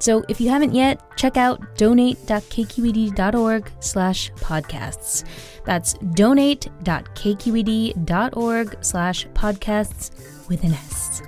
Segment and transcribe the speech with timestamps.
[0.00, 5.24] So if you haven't yet, check out donate.kqed.org slash podcasts.
[5.64, 11.22] That's donate.kqed.org slash podcasts with an S.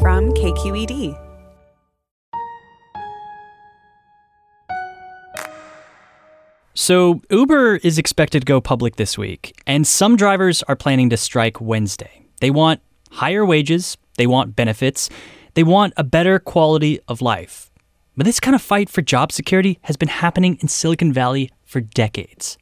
[0.00, 1.22] From KQED.
[6.78, 11.16] So, Uber is expected to go public this week, and some drivers are planning to
[11.16, 12.26] strike Wednesday.
[12.40, 15.08] They want higher wages, they want benefits,
[15.54, 17.70] they want a better quality of life.
[18.16, 21.80] But this kind of fight for job security has been happening in Silicon Valley for
[21.80, 22.56] decades.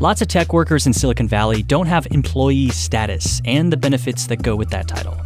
[0.00, 4.42] Lots of tech workers in Silicon Valley don't have employee status and the benefits that
[4.42, 5.16] go with that title.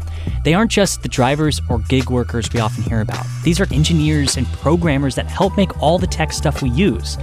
[0.44, 3.24] They aren't just the drivers or gig workers we often hear about.
[3.42, 7.16] These are engineers and programmers that help make all the tech stuff we use.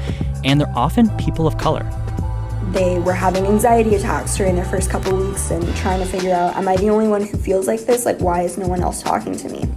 [0.43, 1.87] And they're often people of color.
[2.71, 6.55] They were having anxiety attacks during their first couple weeks and trying to figure out
[6.55, 8.05] am I the only one who feels like this?
[8.05, 9.69] Like, why is no one else talking to me?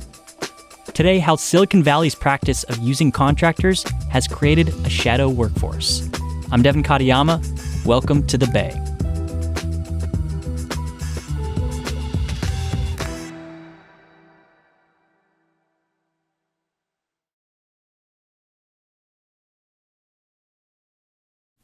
[0.94, 6.08] Today, how Silicon Valley's practice of using contractors has created a shadow workforce.
[6.50, 7.84] I'm Devin Katayama.
[7.84, 8.95] Welcome to the Bay.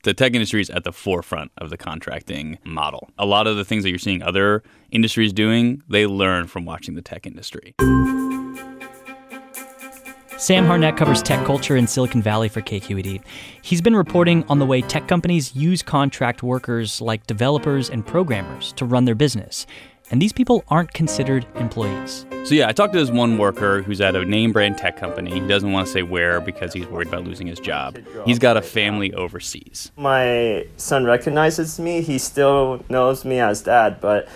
[0.02, 3.10] The tech industry is at the forefront of the contracting model.
[3.18, 6.94] A lot of the things that you're seeing other industries doing, they learn from watching
[6.94, 7.74] the tech industry.
[10.38, 13.22] Sam Harnett covers tech culture in Silicon Valley for KQED.
[13.62, 18.72] He's been reporting on the way tech companies use contract workers like developers and programmers
[18.72, 19.66] to run their business
[20.12, 22.26] and these people aren't considered employees.
[22.44, 25.30] So, yeah, I talked to this one worker who's at a name brand tech company.
[25.32, 27.98] He doesn't want to say where because he's worried about losing his job.
[28.26, 29.90] He's got a family overseas.
[29.96, 32.02] My son recognizes me.
[32.02, 34.28] He still knows me as dad, but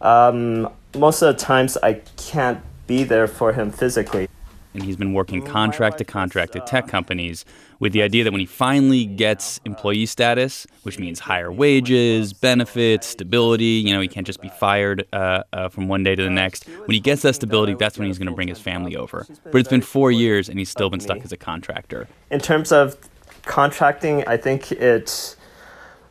[0.00, 4.28] um, most of the times I can't be there for him physically
[4.74, 7.44] and he's been working contract to contract at tech companies
[7.78, 13.06] with the idea that when he finally gets employee status, which means higher wages, benefits,
[13.06, 16.30] stability, you know, he can't just be fired uh, uh, from one day to the
[16.30, 16.68] next.
[16.68, 19.26] When he gets that stability, that's when he's going to bring his family over.
[19.44, 22.08] But it's been four years and he's still been stuck as a contractor.
[22.30, 22.96] In terms of
[23.42, 25.36] contracting, I think it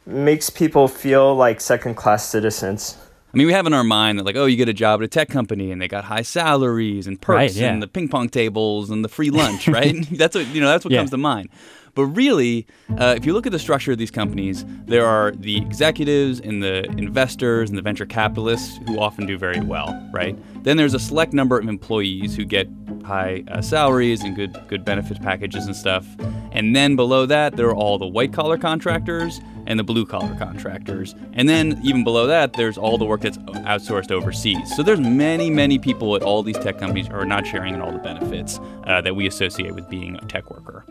[0.05, 2.97] makes people feel like second class citizens.
[3.33, 5.05] I mean, we have in our mind that like, oh, you get a job at
[5.05, 7.71] a tech company and they got high salaries and perks right, yeah.
[7.71, 9.95] and the ping pong tables and the free lunch, right?
[10.11, 10.67] that's what you know.
[10.67, 10.99] That's what yeah.
[10.99, 11.49] comes to mind.
[11.95, 12.65] But really,
[12.99, 16.61] uh, if you look at the structure of these companies, there are the executives and
[16.61, 20.35] the investors and the venture capitalists who often do very well, right?
[20.63, 22.67] Then there's a select number of employees who get
[23.03, 26.05] high uh, salaries and good good benefit packages and stuff.
[26.51, 30.35] And then below that, there are all the white collar contractors and the blue collar
[30.35, 31.15] contractors.
[31.33, 34.75] And then even below that, there's all the work that's outsourced overseas.
[34.75, 37.81] So there's many, many people at all these tech companies who are not sharing in
[37.81, 40.85] all the benefits uh, that we associate with being a tech worker.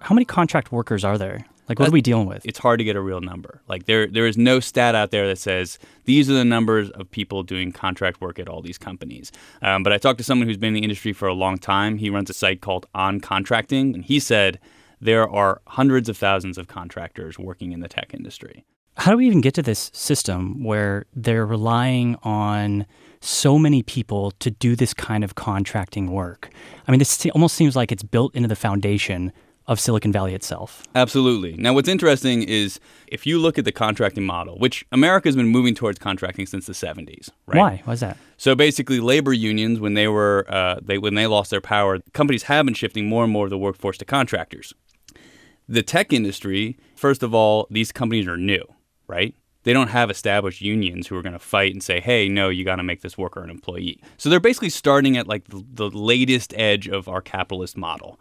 [0.00, 1.46] How many contract workers are there?
[1.68, 2.44] Like, what are we dealing with?
[2.44, 3.62] It's hard to get a real number.
[3.68, 7.10] Like, there there is no stat out there that says these are the numbers of
[7.10, 9.32] people doing contract work at all these companies.
[9.62, 11.96] Um, but I talked to someone who's been in the industry for a long time.
[11.96, 14.60] He runs a site called On Contracting, and he said
[15.04, 18.64] there are hundreds of thousands of contractors working in the tech industry.
[18.96, 22.86] How do we even get to this system where they're relying on
[23.20, 26.48] so many people to do this kind of contracting work?
[26.88, 29.30] I mean, this almost seems like it's built into the foundation
[29.66, 30.82] of Silicon Valley itself.
[30.94, 31.54] Absolutely.
[31.56, 35.48] Now, what's interesting is if you look at the contracting model, which America has been
[35.48, 37.58] moving towards contracting since the 70s, right?
[37.58, 37.82] Why?
[37.84, 38.16] Why is that?
[38.36, 42.44] So basically, labor unions, when they were uh, they when they lost their power, companies
[42.44, 44.74] have been shifting more and more of the workforce to contractors.
[45.68, 48.64] The tech industry, first of all, these companies are new,
[49.06, 49.34] right?
[49.62, 52.64] They don't have established unions who are going to fight and say, hey, no, you
[52.64, 54.02] got to make this worker an employee.
[54.18, 58.20] So they're basically starting at like the, the latest edge of our capitalist model.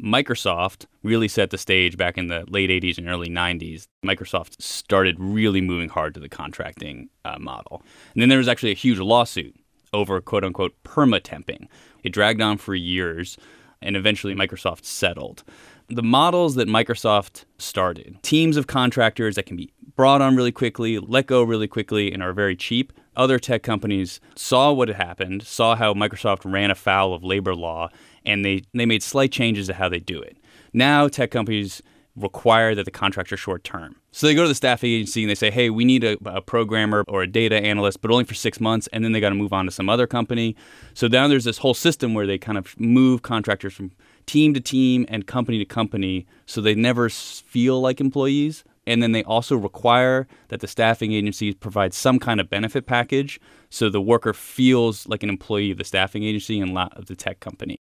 [0.00, 3.88] Microsoft really set the stage back in the late 80s and early 90s.
[4.06, 7.82] Microsoft started really moving hard to the contracting uh, model.
[8.14, 9.56] And then there was actually a huge lawsuit
[9.92, 11.66] over quote unquote permatemping.
[12.04, 13.36] It dragged on for years
[13.82, 15.42] and eventually Microsoft settled
[15.88, 20.98] the models that Microsoft started, teams of contractors that can be brought on really quickly,
[20.98, 25.42] let go really quickly, and are very cheap, other tech companies saw what had happened,
[25.42, 27.88] saw how Microsoft ran afoul of labor law,
[28.24, 30.36] and they, they made slight changes to how they do it.
[30.72, 31.82] Now, tech companies
[32.14, 33.96] require that the contracts are short term.
[34.12, 36.40] So they go to the staffing agency and they say, hey, we need a, a,
[36.40, 38.88] programmer or a data analyst, but only for six months.
[38.92, 40.56] And then they got to move on to some other company.
[40.94, 43.92] So now there's this whole system where they kind of move contractors from
[44.28, 48.62] team to team and company to company so they never feel like employees.
[48.86, 53.40] And then they also require that the staffing agencies provide some kind of benefit package
[53.68, 57.16] so the worker feels like an employee of the staffing agency and not of the
[57.16, 57.76] tech company.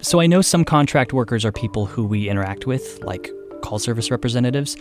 [0.00, 3.30] So I know some contract workers are people who we interact with, like
[3.62, 4.76] call service representatives,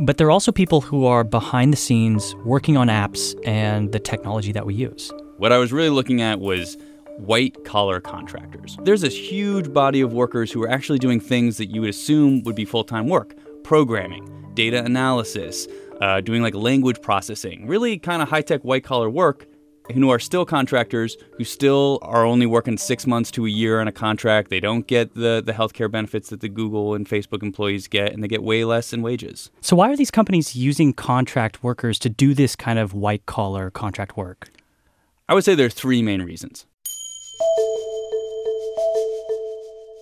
[0.00, 4.50] but they're also people who are behind the scenes working on apps and the technology
[4.52, 5.12] that we use.
[5.36, 6.76] What I was really looking at was
[7.18, 8.78] white collar contractors.
[8.82, 12.44] There's this huge body of workers who are actually doing things that you would assume
[12.44, 13.34] would be full time work
[13.64, 15.66] programming, data analysis,
[16.00, 19.46] uh, doing like language processing, really kind of high tech white collar work
[19.92, 23.88] who are still contractors, who still are only working six months to a year on
[23.88, 24.50] a contract.
[24.50, 28.22] They don't get the, the healthcare benefits that the Google and Facebook employees get, and
[28.22, 29.50] they get way less in wages.
[29.60, 33.70] So, why are these companies using contract workers to do this kind of white collar
[33.70, 34.50] contract work?
[35.26, 36.66] I would say there are three main reasons.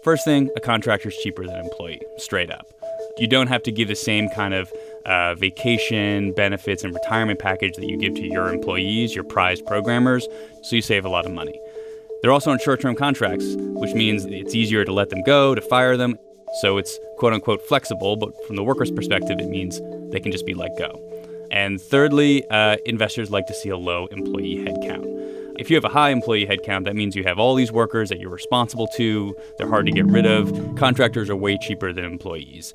[0.03, 2.67] First thing, a contractor is cheaper than an employee, straight up.
[3.19, 4.73] You don't have to give the same kind of
[5.07, 10.27] uh, vacation benefits and retirement package that you give to your employees, your prized programmers,
[10.63, 11.57] so you save a lot of money.
[12.21, 15.61] They're also on short term contracts, which means it's easier to let them go, to
[15.61, 16.17] fire them.
[16.63, 19.81] So it's quote unquote flexible, but from the worker's perspective, it means
[20.11, 21.12] they can just be let go.
[21.53, 25.05] And thirdly, uh, investors like to see a low employee headcount.
[25.59, 28.19] If you have a high employee headcount, that means you have all these workers that
[28.19, 29.37] you're responsible to.
[29.59, 30.51] They're hard to get rid of.
[30.77, 32.73] Contractors are way cheaper than employees.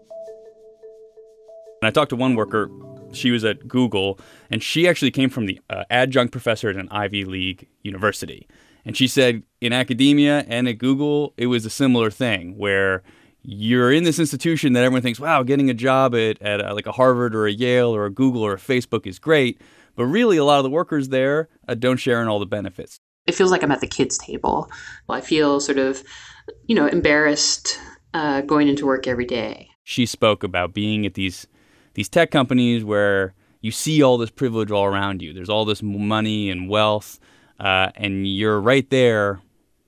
[1.82, 2.70] And I talked to one worker,
[3.14, 4.20] she was at Google,
[4.52, 8.48] and she actually came from the uh, adjunct professor at an Ivy League university.
[8.86, 13.02] And she said in academia and at Google, it was a similar thing where
[13.50, 16.76] you're in this institution that everyone thinks, wow, getting a job at, at a, uh,
[16.76, 19.62] like a Harvard or a Yale or a Google or a Facebook is great.
[19.96, 23.00] But really, a lot of the workers there uh, don't share in all the benefits.
[23.26, 24.70] It feels like I'm at the kids' table.
[25.08, 26.04] I feel sort of,
[26.66, 27.80] you know, embarrassed
[28.14, 29.70] uh, going into work every day.
[29.86, 31.48] She spoke about being at these
[31.94, 35.32] these tech companies where you see all this privilege all around you.
[35.32, 37.18] There's all this money and wealth,
[37.62, 39.40] uh, and you're right there,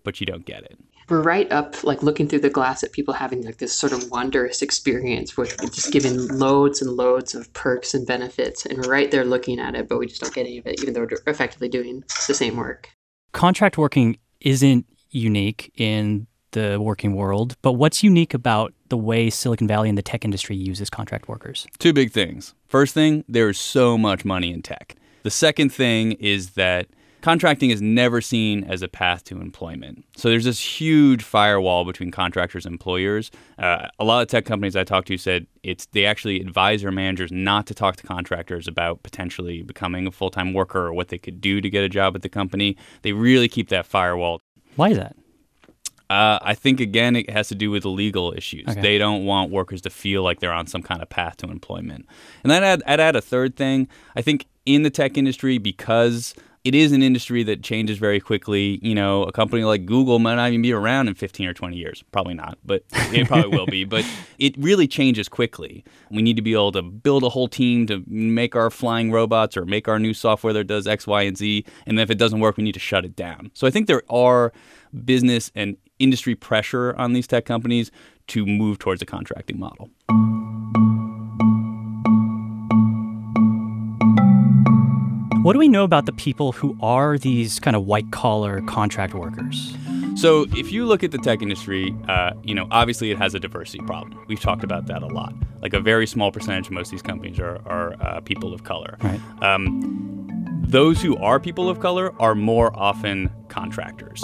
[0.06, 0.78] but you don't get it.
[1.10, 4.12] We're right up, like looking through the glass at people having like this sort of
[4.12, 8.92] wondrous experience where we're just given loads and loads of perks and benefits, and we're
[8.92, 11.02] right there looking at it, but we just don't get any of it, even though
[11.02, 12.90] we're effectively doing the same work.
[13.32, 19.68] Contract working isn't unique in the working world, but what's unique about the way Silicon
[19.68, 21.68] Valley and the tech industry uses contract workers?
[21.80, 22.54] Two big things.
[22.68, 24.96] First thing, there's so much money in tech.
[25.24, 26.88] The second thing is that
[27.22, 30.06] contracting is never seen as a path to employment.
[30.16, 33.32] So there's this huge firewall between contractors and employers.
[33.58, 36.92] Uh, a lot of tech companies I talked to said it's they actually advise their
[36.92, 41.18] managers not to talk to contractors about potentially becoming a full-time worker or what they
[41.18, 42.78] could do to get a job at the company.
[43.02, 44.40] They really keep that firewall.
[44.76, 45.16] Why is that?
[46.10, 48.68] Uh, I think again it has to do with the legal issues.
[48.68, 48.82] Okay.
[48.82, 52.08] They don't want workers to feel like they're on some kind of path to employment.
[52.44, 53.88] And then I'd, I'd add a third thing.
[54.16, 56.34] I think in the tech industry, because
[56.70, 58.78] it is an industry that changes very quickly.
[58.84, 61.76] You know, a company like Google might not even be around in 15 or 20
[61.76, 62.04] years.
[62.12, 63.86] Probably not, but it probably will be.
[63.86, 64.06] But
[64.38, 65.84] it really changes quickly.
[66.12, 69.58] We need to be able to build a whole team to make our flying robots
[69.58, 71.66] or make our new software that does X, Y, and Z.
[71.88, 73.50] And then if it doesn't work, we need to shut it down.
[73.56, 74.54] So I think there are
[75.04, 77.90] business and industry pressure on these tech companies
[78.28, 79.90] to move towards a contracting model.
[85.50, 89.16] What do we know about the people who are these kind of white collar contract
[89.16, 89.76] workers?
[90.14, 93.40] So, if you look at the tech industry, uh, you know, obviously it has a
[93.40, 94.24] diversity problem.
[94.28, 95.34] We've talked about that a lot.
[95.64, 98.64] Like a very small percentage of most of these companies are, are uh, people of
[98.64, 99.00] color.
[99.02, 99.20] Right.
[99.42, 100.28] Um,
[100.68, 104.24] those who are people of color are more often contractors.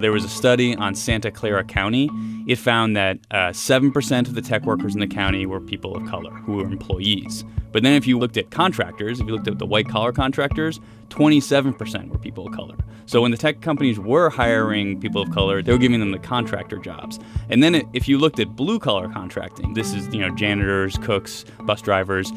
[0.00, 2.08] There was a study on Santa Clara County.
[2.46, 6.06] It found that uh, 7% of the tech workers in the county were people of
[6.06, 7.44] color who were employees.
[7.72, 10.78] But then if you looked at contractors, if you looked at the white collar contractors,
[11.10, 12.76] 27% were people of color.
[13.06, 16.18] So when the tech companies were hiring people of color, they were giving them the
[16.18, 17.18] contractor jobs.
[17.48, 21.44] And then if you looked at blue collar contracting, this is, you know, janitors, cooks,
[21.62, 22.32] bus drivers,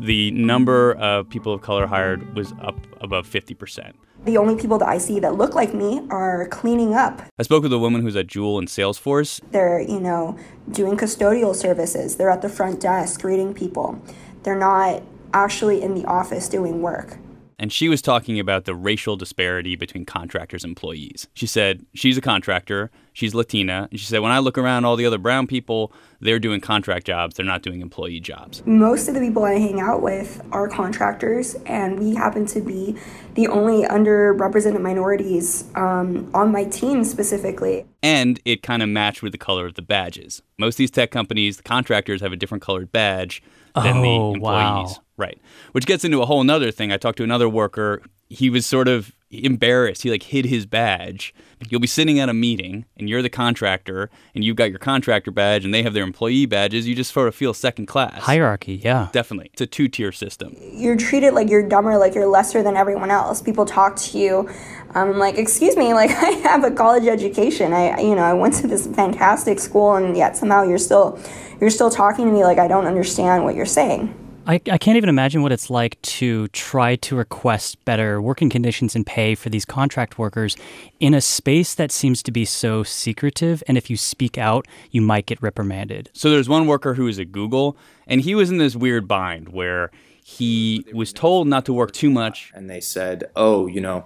[0.00, 3.92] the number of people of color hired was up above 50%.
[4.24, 7.22] The only people that I see that look like me are cleaning up.
[7.38, 9.40] I spoke with a woman who's at Jewel and Salesforce.
[9.50, 10.36] They're, you know,
[10.70, 12.16] doing custodial services.
[12.16, 14.00] They're at the front desk greeting people.
[14.42, 15.02] They're not
[15.32, 17.18] actually in the office doing work
[17.58, 21.26] and she was talking about the racial disparity between contractors and employees.
[21.34, 24.96] She said she's a contractor, she's Latina, and she said when I look around all
[24.96, 28.62] the other brown people, they're doing contract jobs, they're not doing employee jobs.
[28.66, 32.96] Most of the people I hang out with are contractors, and we happen to be
[33.34, 37.86] the only underrepresented minorities um, on my team specifically.
[38.02, 40.42] And it kind of matched with the color of the badges.
[40.58, 43.42] Most of these tech companies, the contractors have a different colored badge
[43.82, 44.40] than oh, the employees.
[44.40, 44.96] Wow.
[45.16, 45.40] Right.
[45.72, 46.92] Which gets into a whole nother thing.
[46.92, 48.02] I talked to another worker.
[48.28, 50.02] He was sort of embarrassed.
[50.02, 51.34] He like hid his badge.
[51.68, 55.30] You'll be sitting at a meeting and you're the contractor and you've got your contractor
[55.30, 56.86] badge and they have their employee badges.
[56.86, 58.22] You just sort of feel second class.
[58.22, 59.08] Hierarchy, yeah.
[59.12, 59.50] Definitely.
[59.52, 60.54] It's a two tier system.
[60.60, 63.42] You're treated like you're dumber, like you're lesser than everyone else.
[63.42, 64.48] People talk to you.
[64.94, 67.72] I'm um, like, excuse me, like I have a college education.
[67.72, 71.18] I, you know, I went to this fantastic school, and yet somehow you're still,
[71.60, 74.14] you're still talking to me like I don't understand what you're saying.
[74.48, 78.94] I, I can't even imagine what it's like to try to request better working conditions
[78.94, 80.56] and pay for these contract workers
[81.00, 83.64] in a space that seems to be so secretive.
[83.66, 86.10] And if you speak out, you might get reprimanded.
[86.12, 87.76] So there's one worker who is at Google,
[88.06, 89.90] and he was in this weird bind where
[90.22, 92.52] he was told not to work too much.
[92.54, 94.04] And they said, oh, you know,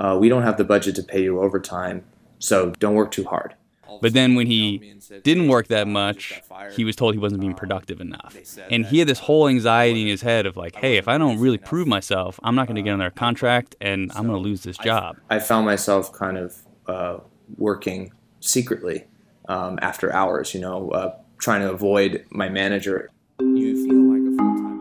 [0.00, 2.04] uh, we don't have the budget to pay you overtime,
[2.38, 3.54] so don't work too hard.
[4.00, 6.40] But then when he didn't work that much,
[6.72, 8.36] he was told he wasn't being productive enough.
[8.70, 11.38] And he had this whole anxiety in his head of like, hey, if I don't
[11.38, 14.48] really prove myself, I'm not going to get on their contract and I'm going to
[14.48, 15.16] lose this job.
[15.30, 16.56] I found myself kind of
[16.86, 17.18] uh,
[17.56, 19.04] working secretly
[19.48, 23.10] um, after hours, you know, uh, trying to avoid my manager.
[23.40, 24.72] You feel like a full time.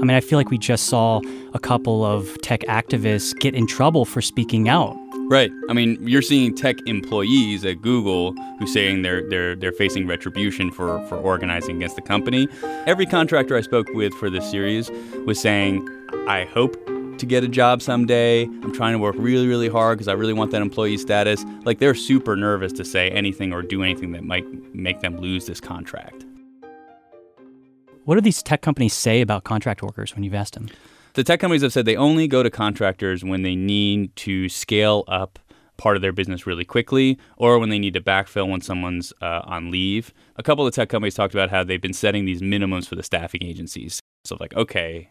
[0.00, 1.20] I mean, I feel like we just saw
[1.52, 4.96] a couple of tech activists get in trouble for speaking out
[5.30, 5.52] Right.
[5.68, 10.72] I mean, you're seeing tech employees at Google who saying they're they're they're facing retribution
[10.72, 12.48] for for organizing against the company.
[12.88, 14.90] Every contractor I spoke with for this series
[15.26, 15.88] was saying,
[16.26, 16.74] "I hope
[17.18, 18.42] to get a job someday.
[18.42, 21.78] I'm trying to work really really hard because I really want that employee status." Like
[21.78, 25.60] they're super nervous to say anything or do anything that might make them lose this
[25.60, 26.26] contract.
[28.04, 30.70] What do these tech companies say about contract workers when you've asked them?
[31.14, 35.04] The tech companies have said they only go to contractors when they need to scale
[35.08, 35.38] up
[35.76, 39.40] part of their business really quickly or when they need to backfill when someone's uh,
[39.44, 40.12] on leave.
[40.36, 43.02] A couple of tech companies talked about how they've been setting these minimums for the
[43.02, 43.98] staffing agencies.
[44.24, 45.10] So, like, okay,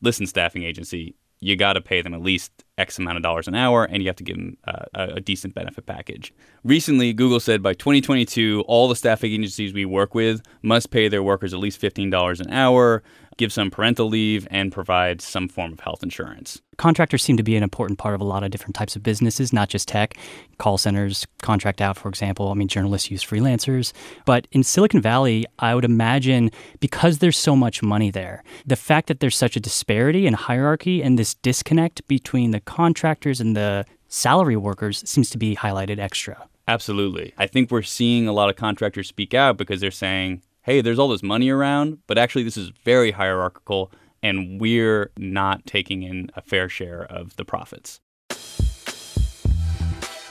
[0.00, 3.54] listen, staffing agency, you got to pay them at least X amount of dollars an
[3.54, 6.32] hour, and you have to give them uh, a decent benefit package.
[6.64, 11.22] Recently, Google said by 2022, all the staffing agencies we work with must pay their
[11.22, 13.02] workers at least $15 an hour
[13.36, 16.60] give some parental leave, and provide some form of health insurance.
[16.76, 19.52] Contractors seem to be an important part of a lot of different types of businesses,
[19.52, 20.16] not just tech.
[20.58, 22.50] Call centers contract out, for example.
[22.50, 23.92] I mean, journalists use freelancers.
[24.24, 26.50] But in Silicon Valley, I would imagine
[26.80, 31.02] because there's so much money there, the fact that there's such a disparity and hierarchy
[31.02, 36.46] and this disconnect between the contractors and the salary workers seems to be highlighted extra.
[36.68, 37.32] Absolutely.
[37.38, 40.98] I think we're seeing a lot of contractors speak out because they're saying, hey, there's
[40.98, 46.28] all this money around, but actually this is very hierarchical and we're not taking in
[46.34, 48.00] a fair share of the profits.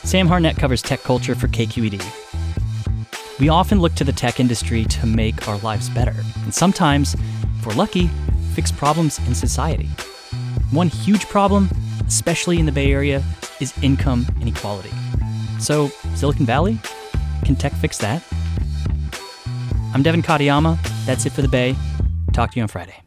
[0.03, 2.03] Sam Harnett covers tech culture for KQED.
[3.39, 7.65] We often look to the tech industry to make our lives better, and sometimes, if
[7.65, 8.09] we're lucky,
[8.53, 9.89] fix problems in society.
[10.71, 11.69] One huge problem,
[12.07, 13.23] especially in the Bay Area,
[13.59, 14.91] is income inequality.
[15.59, 16.77] So, Silicon Valley?
[17.43, 18.23] Can tech fix that?
[19.95, 20.77] I'm Devin Katayama.
[21.05, 21.73] That's it for the Bay.
[22.33, 23.01] Talk to you on Friday.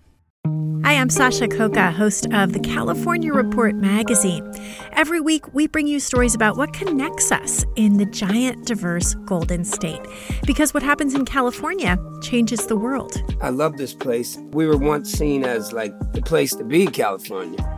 [0.84, 4.50] Hi, I'm Sasha Khokha, host of the California Report magazine.
[4.92, 9.66] Every week, we bring you stories about what connects us in the giant, diverse Golden
[9.66, 10.00] State.
[10.46, 13.22] Because what happens in California changes the world.
[13.42, 14.38] I love this place.
[14.52, 17.77] We were once seen as like the place to be, California